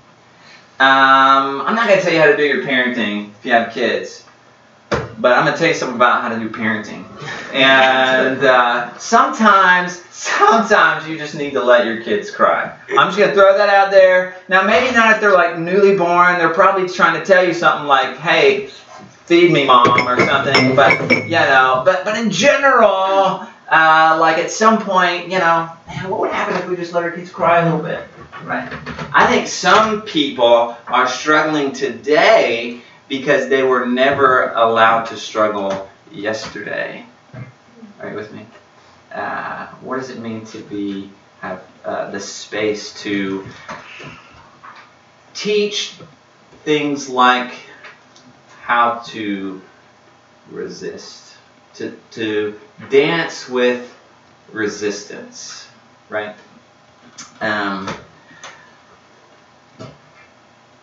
[0.80, 3.72] Um, I'm not going to tell you how to do your parenting if you have
[3.72, 4.24] kids,
[5.18, 7.05] but I'm to tell you something about how to do parenting.
[7.53, 12.77] And uh, sometimes, sometimes you just need to let your kids cry.
[12.98, 14.37] I'm just to throw that out there.
[14.48, 16.38] Now, maybe not if they're like newly born.
[16.38, 18.66] They're probably trying to tell you something like, hey,
[19.27, 20.74] feed me, mom, or something.
[20.77, 26.11] But, you know, but, but in general, uh, like at some point, you know, man,
[26.11, 28.07] what would happen if we just let our kids cry a little bit?
[28.44, 28.68] Right.
[29.14, 32.83] I think some people are struggling today
[33.18, 37.07] because they were never allowed to struggle yesterday.
[38.00, 38.44] Are you with me?
[39.12, 43.46] Uh, what does it mean to be have uh, the space to
[45.33, 45.94] teach
[46.64, 47.53] things like
[48.62, 49.62] how to
[50.50, 51.37] resist,
[51.74, 52.59] to to
[52.90, 53.94] dance with
[54.53, 55.68] resistance,
[56.09, 56.35] right?
[57.40, 57.88] Um,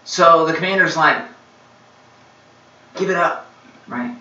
[0.06, 1.26] so the commander's like,
[2.96, 3.52] give it up,
[3.88, 4.16] right?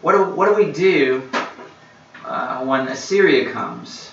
[0.00, 1.28] What do, what do we do
[2.24, 4.12] uh, when Assyria comes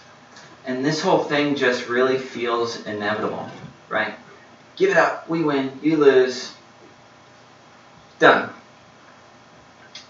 [0.69, 3.49] and this whole thing just really feels inevitable,
[3.89, 4.13] right?
[4.75, 6.53] Give it up, we win, you lose,
[8.19, 8.51] done,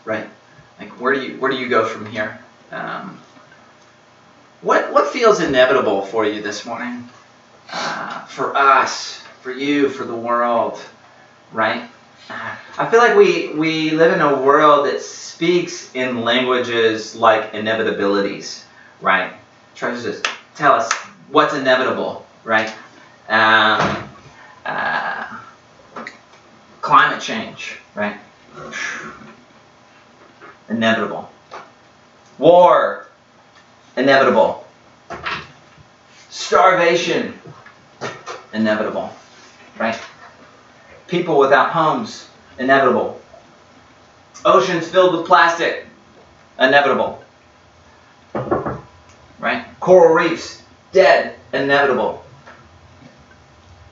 [0.04, 0.28] right?
[0.80, 2.40] Like where do you where do you go from here?
[2.72, 3.20] Um,
[4.62, 7.08] what what feels inevitable for you this morning?
[7.72, 10.82] Uh, for us, for you, for the world,
[11.54, 11.90] right?
[12.30, 18.64] I feel like we, we live in a world that speaks in languages like inevitabilities,
[19.02, 19.34] right?
[19.76, 20.92] Tries to just tell us
[21.30, 22.72] what's inevitable, right?
[23.28, 24.10] Um,
[24.66, 25.40] uh,
[26.82, 28.18] climate change, right?
[30.70, 31.32] Inevitable.
[32.38, 33.08] War,
[33.98, 34.68] inevitable.
[36.30, 37.34] Starvation,
[38.54, 39.12] inevitable,
[39.78, 40.00] right?
[41.10, 43.20] People without homes, inevitable.
[44.46, 45.88] Oceans filled with plastic,
[46.60, 47.24] inevitable.
[49.40, 49.66] Right?
[49.80, 52.24] Coral reefs, dead, inevitable.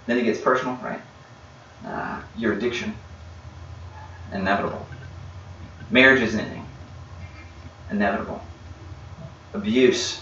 [0.06, 1.02] Then it gets personal, right?
[1.84, 2.94] Uh, your addiction,
[4.32, 4.86] inevitable.
[5.90, 6.66] Marriage is ending,
[7.90, 8.42] inevitable.
[9.56, 10.22] Abuse,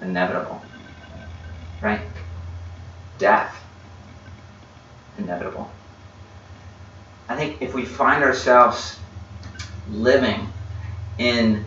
[0.00, 0.60] inevitable.
[1.80, 2.00] Right?
[3.18, 3.63] Death,
[5.18, 5.70] inevitable.
[7.28, 8.98] I think if we find ourselves
[9.90, 10.48] living
[11.18, 11.64] in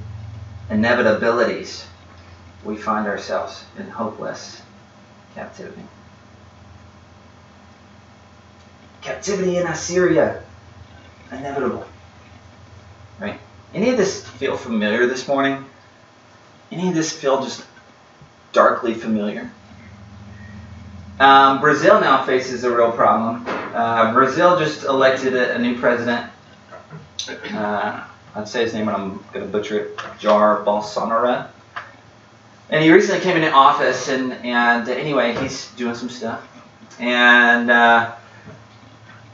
[0.69, 1.85] inevitabilities,
[2.63, 4.61] we find ourselves in hopeless
[5.33, 5.83] captivity.
[9.01, 10.43] Captivity in Assyria,
[11.31, 11.85] inevitable.
[13.19, 13.39] Right?
[13.73, 15.65] Any of this feel familiar this morning?
[16.71, 17.63] Any of this feel just
[18.51, 19.51] darkly familiar?
[21.19, 23.43] Um, Brazil now faces a real problem.
[23.47, 26.29] Uh, Brazil just elected a, a new president.
[27.51, 28.03] Uh,
[28.35, 29.97] I'd say his name, but I'm going to butcher it.
[30.19, 31.47] Jair Bolsonaro.
[32.69, 36.47] and he recently came into office, and and anyway, he's doing some stuff,
[36.99, 38.13] and uh,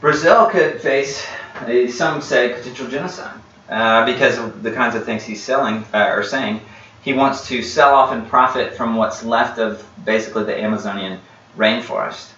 [0.00, 1.26] Brazil could face,
[1.66, 6.08] a, some say, potential genocide uh, because of the kinds of things he's selling uh,
[6.12, 6.60] or saying.
[7.02, 11.20] He wants to sell off and profit from what's left of basically the Amazonian
[11.56, 12.30] rainforest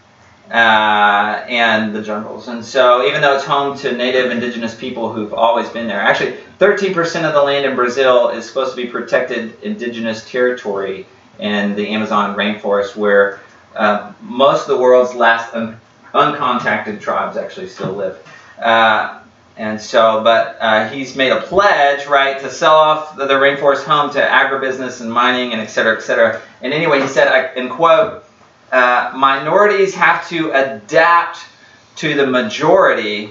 [0.50, 2.48] uh, and the jungles.
[2.48, 6.36] And so, even though it's home to native indigenous people who've always been there, actually,
[6.58, 11.06] 13% of the land in Brazil is supposed to be protected indigenous territory
[11.38, 13.40] in the Amazon rainforest, where
[13.74, 15.80] uh, most of the world's last un-
[16.14, 18.18] uncontacted tribes actually still live.
[18.58, 19.20] Uh,
[19.58, 23.84] and so, but uh, he's made a pledge, right, to sell off the, the, rainforest
[23.84, 26.42] home to agribusiness and mining and et cetera, et cetera.
[26.60, 28.25] And anyway, he said, I, in quote,
[28.72, 31.40] uh, minorities have to adapt
[31.96, 33.30] to the majority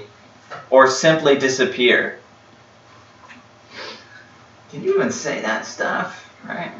[0.70, 2.20] or simply disappear.
[4.70, 6.72] Can you even say that stuff, right?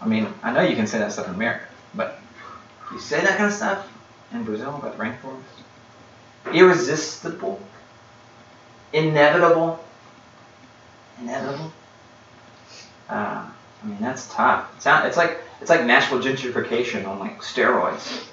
[0.00, 2.18] I mean, I know you can say that stuff in America, but
[2.92, 3.88] you say that kind of stuff
[4.32, 6.54] in Brazil about the rainforest?
[6.54, 7.60] Irresistible?
[8.92, 9.84] Inevitable?
[11.20, 11.72] Inevitable?
[13.08, 13.46] Uh,
[13.82, 14.72] I mean, that's tough.
[14.76, 18.24] It's, not, it's like it's like national gentrification on like steroids,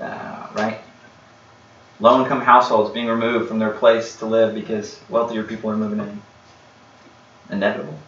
[0.00, 0.78] uh, right?
[1.98, 6.22] Low-income households being removed from their place to live because wealthier people are moving in.
[7.50, 7.98] Inevitable.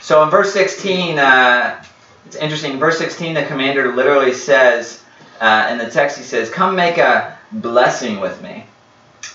[0.00, 1.84] So in verse 16, uh,
[2.26, 2.72] it's interesting.
[2.72, 5.02] In verse 16, the commander literally says,
[5.40, 8.64] uh, in the text, he says, "Come make a blessing with me."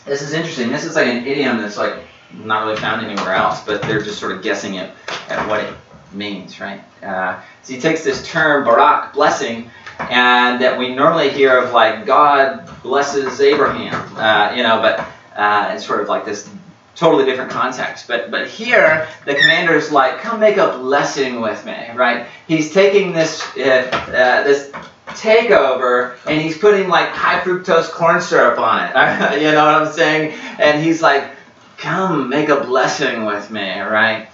[0.06, 0.70] This is interesting.
[0.70, 1.96] This is like an idiom that's like
[2.32, 4.92] not really found anywhere else, but they're just sort of guessing it
[5.28, 5.74] at what it
[6.12, 6.82] means, right?
[7.04, 9.70] Uh, so he takes this term barak, blessing,
[10.00, 15.00] and that we normally hear of like God blesses Abraham, uh, you know, but
[15.36, 16.50] uh, it's sort of like this
[16.96, 18.08] totally different context.
[18.08, 22.28] But but here the commander is like, come make a blessing with me, right?
[22.48, 24.72] He's taking this uh, uh, this
[25.08, 29.42] takeover and he's putting like high fructose corn syrup on it.
[29.42, 30.38] you know what I'm saying?
[30.60, 31.32] And he's like,
[31.78, 34.29] come make a blessing with me, right?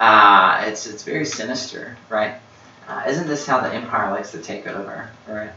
[0.00, 2.36] Uh, it's it's very sinister, right?
[2.88, 5.50] Uh, isn't this how the empire likes to take over, right?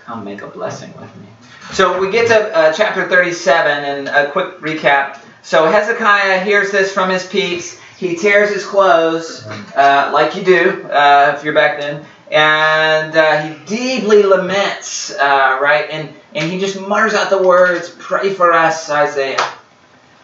[0.00, 1.26] Come make a blessing with me.
[1.72, 5.20] So we get to uh, chapter 37, and a quick recap.
[5.42, 7.80] So Hezekiah hears this from his peeps.
[7.96, 13.42] He tears his clothes, uh, like you do uh, if you're back then, and uh,
[13.42, 15.88] he deeply laments, right?
[15.90, 19.38] And and he just mutters out the words, "Pray for us, Isaiah."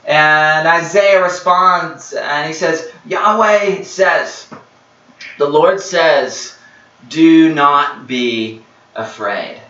[0.09, 4.49] And Isaiah responds and he says, Yahweh says,
[5.37, 6.57] the Lord says,
[7.11, 8.63] do not be
[8.97, 9.61] afraid.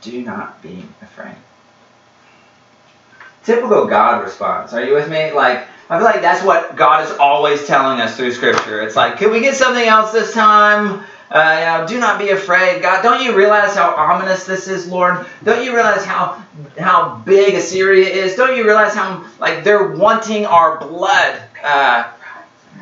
[0.00, 1.36] Do not be afraid.
[3.44, 4.72] Typical God response.
[4.72, 5.30] Are you with me?
[5.30, 8.80] Like, I feel like that's what God is always telling us through Scripture.
[8.80, 11.04] It's like, can we get something else this time?
[11.30, 12.82] Uh, you know, do not be afraid.
[12.82, 15.26] God, don't you realize how ominous this is, Lord?
[15.44, 16.44] Don't you realize how
[16.76, 18.34] how big Assyria is?
[18.34, 21.40] Don't you realize how like they're wanting our blood?
[21.62, 22.10] Uh,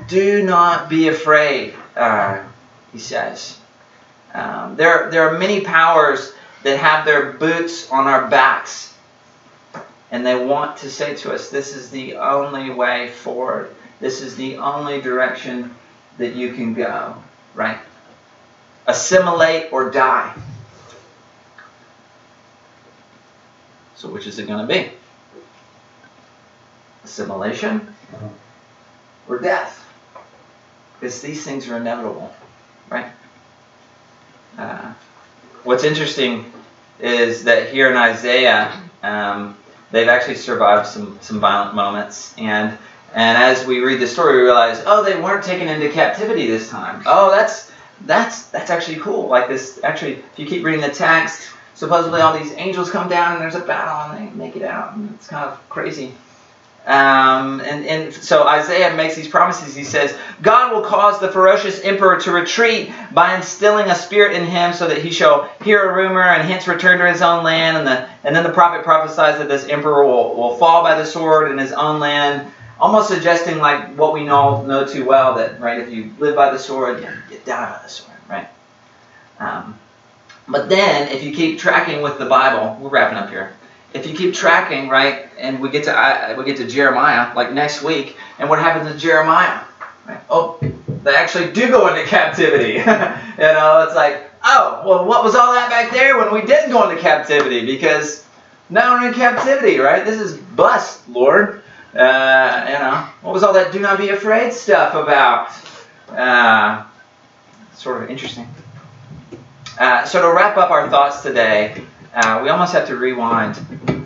[0.07, 2.43] do not be afraid, uh,
[2.93, 3.59] he says.
[4.33, 6.33] Um, there, there are many powers
[6.63, 8.95] that have their boots on our backs,
[10.11, 13.75] and they want to say to us, "This is the only way forward.
[14.01, 15.75] This is the only direction
[16.17, 17.15] that you can go."
[17.55, 17.79] Right?
[18.89, 20.35] Assimilate or die.
[23.95, 24.91] So, which is it going to be?
[27.05, 27.95] Assimilation
[29.29, 29.85] or death?
[30.95, 32.35] Because these things are inevitable,
[32.91, 33.13] right?
[34.57, 34.93] Uh,
[35.63, 36.51] what's interesting
[36.99, 39.57] is that here in Isaiah, um,
[39.91, 42.35] they've actually survived some, some violent moments.
[42.39, 42.77] And,
[43.15, 46.69] and as we read the story, we realize, oh, they weren't taken into captivity this
[46.69, 47.03] time.
[47.07, 47.71] Oh, that's
[48.03, 49.29] that's that's actually cool.
[49.29, 53.35] Like this, actually, if you keep reading the text, supposedly all these angels come down
[53.35, 56.15] and there's a battle and they make it out, and it's kind of crazy.
[56.87, 59.77] Um, and, and so Isaiah makes these promises.
[59.77, 64.47] He says, God will cause the ferocious emperor to retreat by instilling a spirit in
[64.47, 67.77] him so that he shall hear a rumor and hence return to his own land.
[67.77, 71.05] And, the, and then the prophet prophesies that this emperor will, will fall by the
[71.05, 72.51] sword in his own land
[72.81, 76.51] almost suggesting like what we know know too well that right if you live by
[76.51, 77.03] the sword
[77.49, 78.49] the sword right?
[79.39, 79.79] Um,
[80.47, 83.55] but then if you keep tracking with the bible we're wrapping up here.
[83.95, 87.53] If you keep tracking right and we get to I, we get to jeremiah like
[87.53, 89.63] next week and what happens to jeremiah?
[90.07, 90.21] Right?
[90.29, 90.59] Oh
[91.03, 92.75] they actually do go into captivity.
[93.39, 96.71] You know it's like oh well what was all that back there when we didn't
[96.71, 97.65] go into captivity?
[97.65, 98.27] Because
[98.69, 100.05] now we're in captivity right?
[100.05, 101.63] This is blessed lord.
[101.95, 105.51] Uh, you know, what was all that do not be afraid stuff about?
[106.11, 106.85] Uh,
[107.79, 108.49] sort of interesting.
[109.79, 111.81] Uh, so to wrap up our thoughts today,
[112.13, 113.57] uh, we almost have to rewind.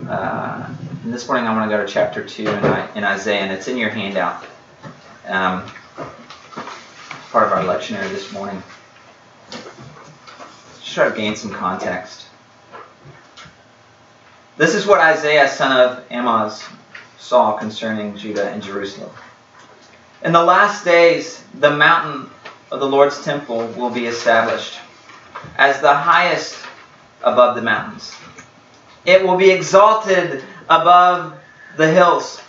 [0.08, 0.68] Uh,
[1.04, 2.64] this morning I want to go to chapter 2 in,
[2.96, 4.44] in Isaiah, and it's in your handout.
[5.26, 5.64] Um,
[7.30, 8.62] part of our lectionary this morning.
[9.50, 12.26] Just try to gain some context.
[14.58, 16.62] This is what Isaiah, son of Amoz,
[17.18, 19.10] saw concerning Judah and Jerusalem.
[20.22, 22.30] In the last days, the mountain
[22.72, 24.78] of the Lord's temple will be established
[25.58, 26.56] as the highest
[27.22, 28.16] above the mountains.
[29.04, 31.34] It will be exalted above
[31.76, 32.40] the hills,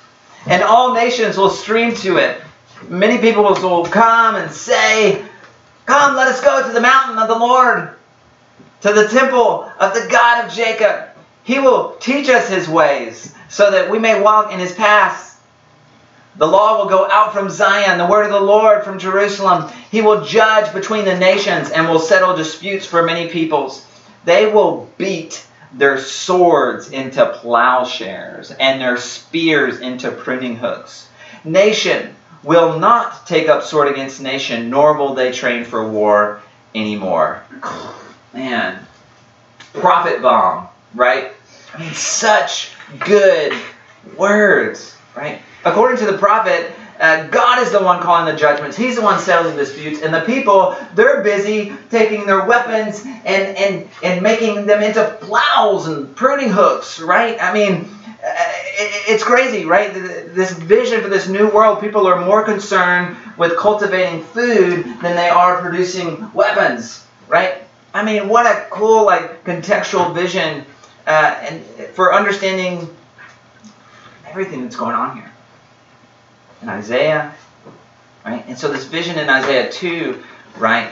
[0.46, 2.42] and all nations will stream to it.
[2.88, 5.24] Many people will come and say,
[5.86, 7.94] Come, let us go to the mountain of the Lord,
[8.82, 11.10] to the temple of the God of Jacob.
[11.44, 15.33] He will teach us his ways so that we may walk in his paths.
[16.36, 19.72] The law will go out from Zion, the word of the Lord from Jerusalem.
[19.92, 23.86] He will judge between the nations and will settle disputes for many peoples.
[24.26, 31.08] They will beat their swords into plowshares and their spears into pruning hooks.
[31.44, 36.42] Nation will not take up sword against nation, nor will they train for war
[36.76, 37.44] anymore.
[38.34, 38.86] Man,
[39.74, 41.32] prophet bomb, right?
[41.74, 43.54] I mean, such good
[44.18, 45.42] words, right?
[45.66, 48.78] According to the prophet, uh, God is the one calling the judgments.
[48.78, 50.02] He's the one settling disputes.
[50.02, 55.88] And the people, they're busy taking their weapons and, and, and making them into plows
[55.88, 57.38] and pruning hooks, right?
[57.42, 58.34] I mean, uh,
[59.08, 59.94] it's crazy, right?
[59.94, 65.30] This vision for this new world, people are more concerned with cultivating food than they
[65.30, 67.64] are producing weapons, right?
[67.94, 70.66] I mean, what a cool, like, contextual vision
[71.06, 72.96] uh, and for understanding
[74.26, 75.33] everything that's going on here
[76.64, 77.36] in Isaiah,
[78.26, 78.44] right?
[78.48, 80.24] And so this vision in Isaiah 2,
[80.58, 80.90] right?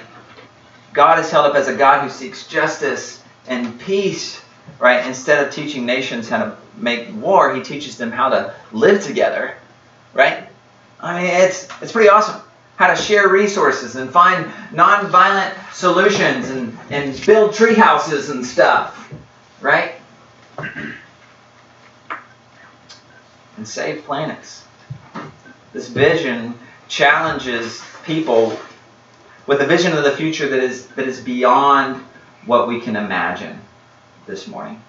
[0.93, 4.41] God is held up as a God who seeks justice and peace,
[4.79, 5.05] right?
[5.07, 9.55] Instead of teaching nations how to make war, he teaches them how to live together,
[10.13, 10.47] right?
[10.99, 12.41] I mean, it's it's pretty awesome
[12.75, 19.13] how to share resources and find nonviolent solutions and, and build tree houses and stuff,
[19.61, 19.93] right?
[23.57, 24.65] And save planets.
[25.73, 26.57] This vision
[26.87, 28.57] challenges people
[29.47, 32.03] with a vision of the future that is, that is beyond
[32.45, 33.59] what we can imagine
[34.25, 34.81] this morning.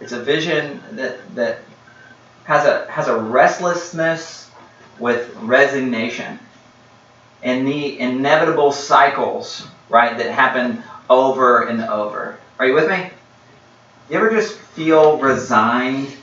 [0.00, 1.58] It's a vision that, that
[2.44, 4.50] has, a, has a restlessness
[4.98, 6.38] with resignation
[7.42, 12.38] and the inevitable cycles, right, that happen over and over.
[12.58, 13.10] Are you with me?
[14.10, 16.16] You ever just feel resigned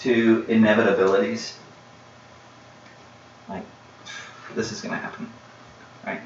[0.00, 1.54] to inevitabilities.
[3.48, 3.64] Like,
[4.54, 5.30] this is going to happen.
[6.06, 6.20] Right?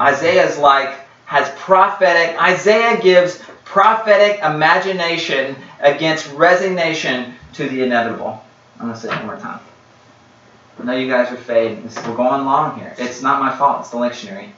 [0.00, 0.94] Isaiah's like,
[1.26, 8.44] has prophetic, Isaiah gives prophetic imagination against resignation to the inevitable.
[8.78, 9.60] I'm going to say it one more time.
[10.78, 11.90] I know you guys are fading.
[12.06, 12.94] We're going long here.
[12.98, 13.80] It's not my fault.
[13.80, 14.50] It's the lectionary.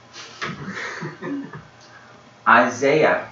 [2.47, 3.29] Isaiah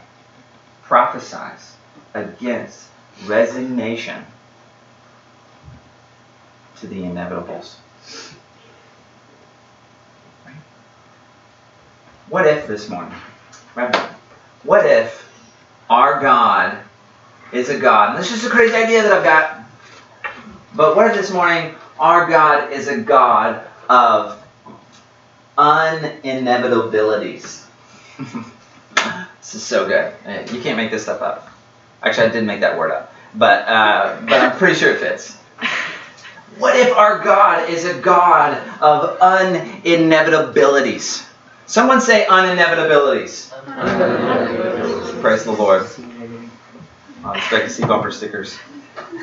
[0.83, 1.75] prophesies
[2.13, 2.87] against
[3.25, 4.25] resignation
[6.79, 7.75] to the inevitables.
[12.29, 13.13] What if this morning,
[14.63, 15.27] what if
[15.89, 16.77] our God
[17.53, 18.09] is a God?
[18.09, 19.63] And this is a crazy idea that I've got.
[20.75, 24.43] But what if this morning our God is a God of
[25.57, 27.65] uninevitabilities?
[29.39, 30.13] this is so good.
[30.53, 31.49] You can't make this stuff up.
[32.03, 35.37] Actually, I did make that word up, but uh, but I'm pretty sure it fits.
[36.59, 41.27] What if our God is a God of uninevitabilities?
[41.67, 43.51] Someone say uninevitabilities.
[43.51, 45.21] uninevitabilities.
[45.21, 45.85] Praise the Lord.
[47.23, 48.57] I expect to see bumper stickers.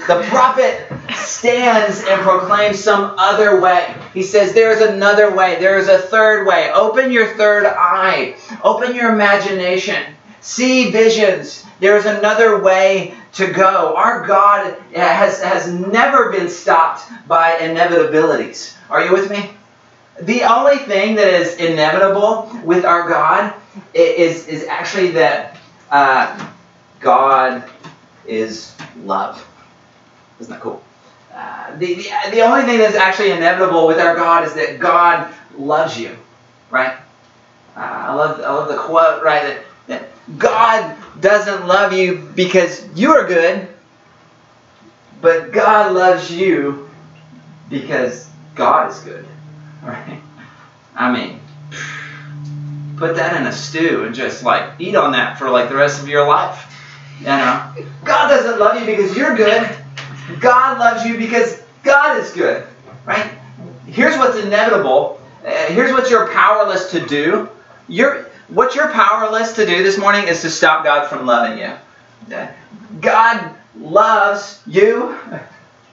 [0.07, 3.93] The prophet stands and proclaims some other way.
[4.12, 5.59] He says, There is another way.
[5.59, 6.70] There is a third way.
[6.72, 8.37] Open your third eye.
[8.62, 10.14] Open your imagination.
[10.45, 11.64] See visions.
[11.80, 13.97] There is another way to go.
[13.97, 18.76] Our God has, has never been stopped by inevitabilities.
[18.90, 19.53] Are you with me?
[20.20, 23.55] The only thing that is inevitable with our God
[23.95, 25.59] is, is actually that
[25.90, 26.51] uh,
[27.01, 27.64] God
[28.26, 29.49] is love.
[30.40, 30.84] Isn't that cool?
[31.32, 35.32] Uh, the, the, the only thing that's actually inevitable with our God is that God
[35.57, 36.14] loves you,
[36.70, 36.99] right?
[37.74, 39.42] Uh, I love I love the quote, right?
[39.42, 39.64] That,
[40.39, 43.68] God doesn't love you because you are good,
[45.20, 46.89] but God loves you
[47.68, 49.27] because God is good,
[49.83, 50.20] right?
[50.95, 51.41] I mean,
[52.97, 56.01] put that in a stew and just like eat on that for like the rest
[56.01, 56.70] of your life.
[57.20, 57.72] You know,
[58.05, 59.77] God doesn't love you because you're good.
[60.41, 62.66] God loves you because God is good,
[63.05, 63.31] right?
[63.87, 65.20] Here's what's inevitable.
[65.45, 67.49] Uh, here's what you're powerless to do.
[67.89, 71.72] You're what you're powerless to do this morning is to stop God from loving you.
[73.01, 75.16] God loves you,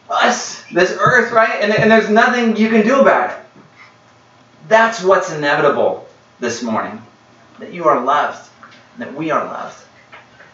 [0.09, 1.61] us, this earth, right?
[1.61, 3.45] And, and there's nothing you can do about it.
[4.67, 6.07] That's what's inevitable
[6.39, 7.01] this morning.
[7.59, 8.49] That you are loved,
[8.97, 9.83] that we are loved.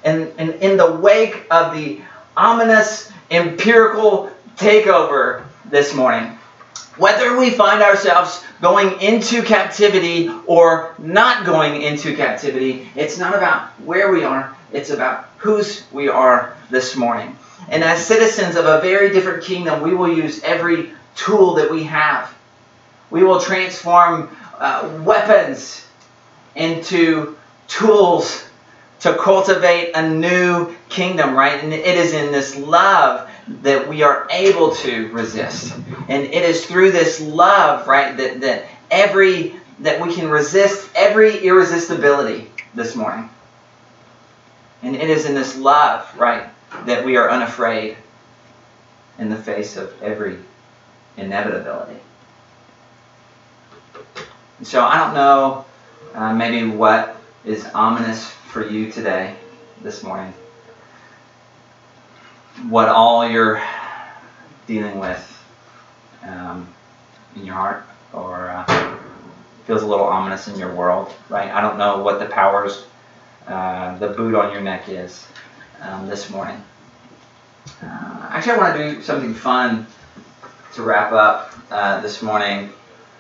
[0.04, 2.02] And, and in the wake of the
[2.36, 6.38] ominous empirical takeover this morning,
[6.98, 13.70] whether we find ourselves going into captivity or not going into captivity, it's not about
[13.82, 17.38] where we are, it's about whose we are this morning.
[17.70, 21.84] And as citizens of a very different kingdom, we will use every tool that we
[21.84, 22.34] have.
[23.10, 25.86] We will transform uh, weapons
[26.56, 27.38] into
[27.68, 28.44] tools
[29.02, 31.64] to cultivate a new kingdom, right?
[31.64, 35.74] And it is in this love that we are able to resist.
[36.08, 41.46] And it is through this love, right, that, that every that we can resist every
[41.46, 43.30] irresistibility this morning.
[44.82, 46.50] And it is in this love, right,
[46.86, 47.98] that we are unafraid
[49.20, 50.38] in the face of every
[51.16, 52.00] inevitability.
[54.64, 55.66] So I don't know
[56.14, 59.36] uh, maybe what is ominous for you today,
[59.82, 60.34] this morning.
[62.66, 63.62] What all you're
[64.66, 65.46] dealing with
[66.24, 66.68] um,
[67.36, 67.84] in your heart
[68.14, 68.98] or uh,
[69.66, 71.52] feels a little ominous in your world, right?
[71.52, 72.86] I don't know what the powers,
[73.46, 75.28] uh, the boot on your neck is
[75.82, 76.60] um, this morning.
[77.84, 79.86] Uh, actually, I want to do something fun
[80.74, 82.72] to wrap up uh, this morning.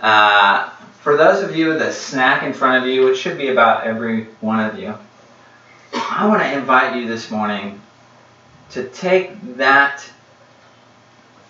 [0.01, 0.69] Uh,
[1.01, 3.83] for those of you with a snack in front of you, which should be about
[3.83, 4.95] every one of you,
[5.93, 7.79] I want to invite you this morning
[8.71, 10.03] to take that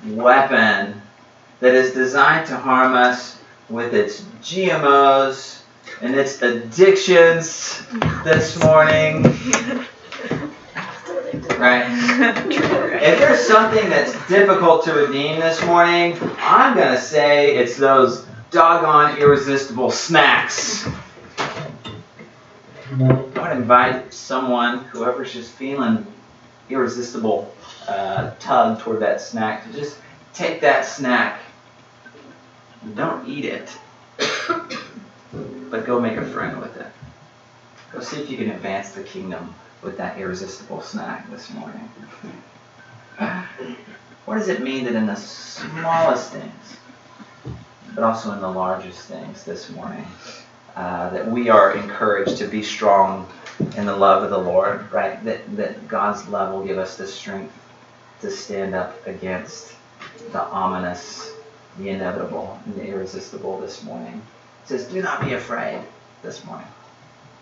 [0.06, 1.02] weapon
[1.60, 3.40] that is designed to harm us
[3.70, 5.62] with its GMOs
[6.02, 7.82] and its addictions
[8.24, 9.24] this morning.
[11.58, 11.88] Right?
[13.02, 18.28] If there's something that's difficult to redeem this morning, I'm going to say it's those
[18.52, 20.88] doggone irresistible snacks.
[21.38, 26.06] I would invite someone, whoever's just feeling
[26.70, 27.54] irresistible
[27.88, 29.98] uh, tug toward that snack, to just
[30.34, 31.40] take that snack.
[32.96, 33.78] Don't eat it,
[35.70, 36.88] but go make a friend with it.
[37.92, 41.90] Go see if you can advance the kingdom with that irresistible snack this morning.
[44.26, 46.78] what does it mean that in the smallest things,
[47.96, 50.06] but also in the largest things this morning,
[50.78, 53.28] uh, that we are encouraged to be strong
[53.78, 55.24] in the love of the Lord, right?
[55.26, 57.52] That, that God's love will give us the strength
[58.22, 59.74] to stand up against
[60.32, 61.34] the ominous,
[61.80, 64.22] the inevitable, and the irresistible this morning.
[64.64, 65.82] It says, Do not be afraid
[66.22, 66.68] this morning.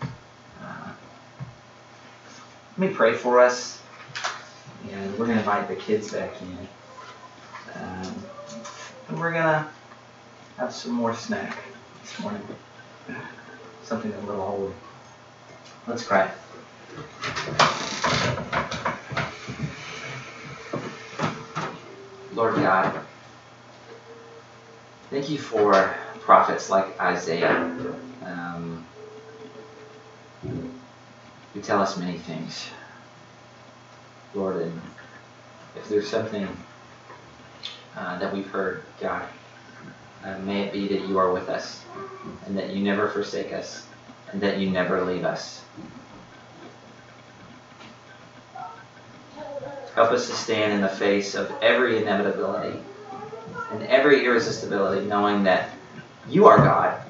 [0.00, 0.92] Uh,
[2.78, 3.82] let me pray for us,
[4.90, 6.68] and we're going to invite the kids back in.
[7.74, 8.14] Um,
[9.10, 9.66] and we're going to
[10.56, 11.58] have some more snack
[12.02, 12.40] this morning
[13.82, 14.72] something a little holy.
[15.86, 16.30] Let's pray.
[22.34, 23.00] Lord God,
[25.10, 27.60] thank you for prophets like Isaiah
[28.22, 28.84] um,
[31.54, 32.68] who tell us many things.
[34.34, 34.80] Lord, and
[35.76, 36.46] if there's something
[37.96, 39.26] uh, that we've heard, God,
[40.26, 41.84] uh, may it be that you are with us
[42.46, 43.86] and that you never forsake us
[44.32, 45.62] and that you never leave us.
[49.94, 52.78] Help us to stand in the face of every inevitability
[53.70, 55.70] and every irresistibility, knowing that
[56.28, 57.00] you are God,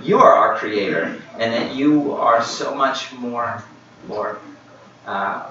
[0.00, 3.62] you are our Creator, and that you are so much more,
[4.08, 4.38] Lord,
[5.04, 5.50] uh,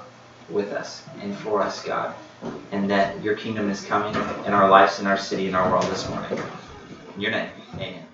[0.49, 2.16] with us and for us, God,
[2.72, 5.86] and that your kingdom is coming in our lives, in our city, in our world
[5.86, 6.39] this morning.
[7.16, 8.11] In your name, amen.